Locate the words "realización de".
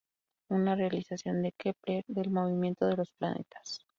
0.73-1.51